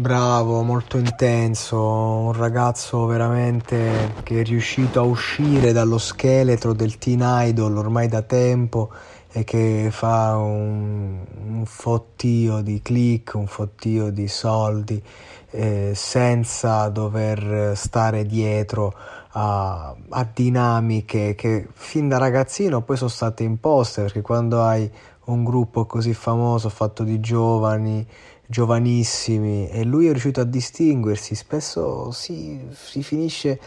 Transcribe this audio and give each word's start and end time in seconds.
Bravo, 0.00 0.62
molto 0.62 0.96
intenso, 0.96 1.76
un 1.76 2.32
ragazzo 2.32 3.04
veramente 3.06 4.14
che 4.22 4.42
è 4.42 4.44
riuscito 4.44 5.00
a 5.00 5.02
uscire 5.02 5.72
dallo 5.72 5.98
scheletro 5.98 6.72
del 6.72 6.98
teen 6.98 7.20
idol 7.24 7.76
ormai 7.76 8.06
da 8.06 8.22
tempo 8.22 8.92
e 9.32 9.42
che 9.42 9.88
fa 9.90 10.36
un, 10.36 11.18
un 11.48 11.66
fottio 11.66 12.60
di 12.60 12.80
click, 12.80 13.34
un 13.34 13.48
fottio 13.48 14.10
di 14.10 14.28
soldi 14.28 15.02
eh, 15.50 15.90
senza 15.96 16.88
dover 16.90 17.76
stare 17.76 18.24
dietro 18.24 18.94
a, 19.30 19.96
a 20.10 20.28
dinamiche 20.32 21.34
che 21.34 21.66
fin 21.72 22.06
da 22.06 22.18
ragazzino 22.18 22.82
poi 22.82 22.96
sono 22.96 23.10
state 23.10 23.42
imposte 23.42 24.02
perché 24.02 24.20
quando 24.20 24.62
hai 24.62 24.88
un 25.24 25.42
gruppo 25.42 25.86
così 25.86 26.14
famoso 26.14 26.68
fatto 26.68 27.02
di 27.02 27.18
giovani 27.18 28.06
giovanissimi 28.50 29.68
e 29.68 29.84
lui 29.84 30.06
è 30.06 30.10
riuscito 30.10 30.40
a 30.40 30.44
distinguersi, 30.44 31.34
spesso 31.34 32.10
si, 32.12 32.66
si 32.72 33.02
finisce 33.02 33.60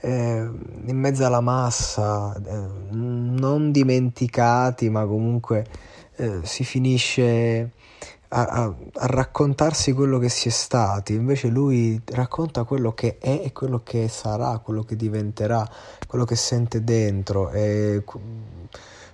eh, 0.00 0.48
in 0.84 0.98
mezzo 0.98 1.24
alla 1.24 1.40
massa, 1.40 2.36
eh, 2.36 2.66
non 2.90 3.72
dimenticati, 3.72 4.90
ma 4.90 5.06
comunque 5.06 5.64
eh, 6.16 6.40
si 6.42 6.64
finisce 6.64 7.70
a, 8.28 8.44
a, 8.44 8.64
a, 8.64 9.06
raccontarsi 9.06 9.92
quello 9.92 10.18
che 10.18 10.28
si 10.28 10.48
è 10.48 10.50
stati, 10.50 11.14
invece 11.14 11.48
lui 11.48 11.98
racconta 12.04 12.64
quello 12.64 12.92
che 12.92 13.16
è 13.18 13.40
e 13.42 13.52
quello 13.52 13.80
che 13.82 14.08
sarà, 14.08 14.58
quello 14.58 14.82
che 14.82 14.96
diventerà, 14.96 15.66
quello 16.06 16.26
che 16.26 16.36
sente 16.36 16.84
dentro. 16.84 17.50
E 17.52 18.04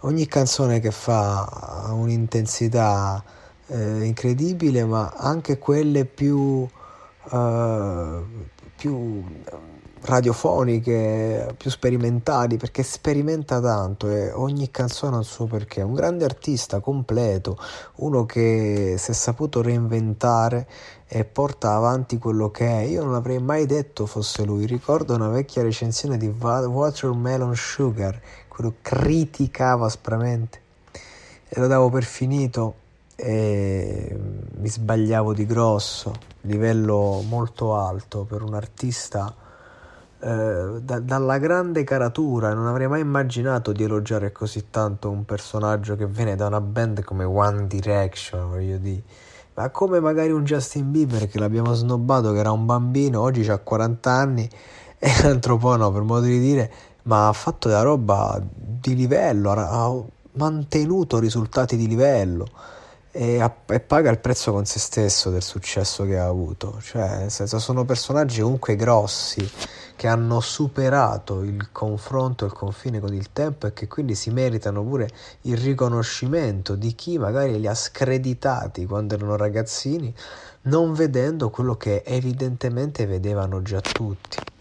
ogni 0.00 0.26
canzone 0.26 0.78
che 0.80 0.90
fa 0.90 1.44
ha 1.44 1.92
un'intensità 1.94 3.24
eh, 3.68 4.04
incredibile, 4.04 4.84
ma 4.84 5.12
anche 5.16 5.58
quelle 5.58 6.04
più, 6.04 6.66
eh, 7.32 8.22
più 8.76 9.24
radiofoniche, 10.02 11.54
più 11.56 11.70
sperimentali, 11.70 12.56
perché 12.56 12.82
sperimenta 12.82 13.60
tanto 13.60 14.08
e 14.08 14.30
ogni 14.30 14.70
canzone 14.70 15.16
ha 15.16 15.18
il 15.18 15.24
suo 15.24 15.46
perché. 15.46 15.82
Un 15.82 15.94
grande 15.94 16.24
artista 16.24 16.80
completo, 16.80 17.58
uno 17.96 18.24
che 18.24 18.94
si 18.98 19.10
è 19.10 19.14
saputo 19.14 19.62
reinventare 19.62 20.68
e 21.08 21.24
porta 21.24 21.74
avanti 21.74 22.18
quello 22.18 22.50
che 22.50 22.66
è. 22.66 22.80
Io 22.82 23.04
non 23.04 23.14
avrei 23.14 23.40
mai 23.40 23.66
detto 23.66 24.06
fosse 24.06 24.44
lui. 24.44 24.66
Ricordo 24.66 25.14
una 25.14 25.28
vecchia 25.28 25.62
recensione 25.62 26.16
di 26.16 26.28
Watermelon 26.28 27.54
Sugar, 27.56 28.20
quello 28.48 28.74
criticava 28.80 29.86
aspramente 29.86 30.62
e 31.48 31.60
lo 31.60 31.66
davo 31.66 31.88
per 31.90 32.04
finito 32.04 32.74
e 33.16 34.14
mi 34.58 34.68
sbagliavo 34.68 35.32
di 35.32 35.46
grosso, 35.46 36.12
livello 36.42 37.22
molto 37.26 37.74
alto 37.74 38.24
per 38.24 38.42
un 38.42 38.52
artista 38.52 39.34
eh, 40.20 40.80
da, 40.82 41.00
dalla 41.00 41.38
grande 41.38 41.82
caratura. 41.82 42.52
Non 42.52 42.66
avrei 42.66 42.88
mai 42.88 43.00
immaginato 43.00 43.72
di 43.72 43.84
elogiare 43.84 44.32
così 44.32 44.66
tanto 44.70 45.10
un 45.10 45.24
personaggio 45.24 45.96
che 45.96 46.06
viene 46.06 46.36
da 46.36 46.46
una 46.46 46.60
band 46.60 47.02
come 47.04 47.24
One 47.24 47.66
Direction, 47.66 48.50
voglio 48.50 48.76
dire. 48.76 49.02
Ma 49.54 49.70
come 49.70 50.00
magari 50.00 50.32
un 50.32 50.44
Justin 50.44 50.90
Bieber 50.90 51.28
che 51.28 51.38
l'abbiamo 51.38 51.72
snobbato, 51.72 52.32
che 52.32 52.38
era 52.38 52.50
un 52.50 52.66
bambino, 52.66 53.22
oggi 53.22 53.48
ha 53.48 53.56
40 53.56 54.10
anni 54.10 54.48
e 54.98 55.10
l'altro 55.22 55.56
po' 55.56 55.76
no, 55.76 55.90
per 55.90 56.02
modo 56.02 56.26
di 56.26 56.38
dire, 56.38 56.70
ma 57.04 57.28
ha 57.28 57.32
fatto 57.32 57.68
della 57.68 57.80
roba 57.80 58.38
di 58.42 58.94
livello, 58.94 59.52
ha, 59.52 60.04
mantenuto 60.32 61.18
risultati 61.18 61.78
di 61.78 61.88
livello 61.88 62.46
e, 63.16 63.50
e, 63.66 63.80
paga 63.80 64.10
il 64.10 64.18
prezzo 64.18 64.52
con 64.52 64.66
se 64.66 64.78
stesso 64.78 65.30
del 65.30 65.42
successo 65.42 66.04
che 66.04 66.18
ha 66.18 66.26
avuto. 66.26 66.78
Cioè, 66.82 67.18
nel 67.20 67.30
senso, 67.30 67.58
sono 67.58 67.86
personaggi 67.86 68.42
comunque 68.42 68.76
grossi 68.76 69.50
che 69.96 70.06
hanno 70.06 70.40
superato 70.40 71.42
il 71.42 71.70
confronto 71.72 72.44
il 72.44 72.52
confine 72.52 73.00
con 73.00 73.14
il 73.14 73.32
tempo 73.32 73.66
e 73.66 73.72
che 73.72 73.88
quindi 73.88 74.14
si 74.14 74.30
meritano 74.30 74.84
pure 74.84 75.08
il 75.42 75.56
riconoscimento 75.56 76.74
di 76.74 76.94
chi 76.94 77.16
magari 77.16 77.58
li 77.58 77.66
ha 77.66 77.74
screditati 77.74 78.84
quando 78.84 79.14
erano 79.14 79.36
ragazzini, 79.36 80.14
non 80.62 80.92
vedendo 80.92 81.48
quello 81.48 81.76
che 81.76 82.02
evidentemente 82.04 83.06
vedevano 83.06 83.62
già 83.62 83.80
tutti. 83.80 84.55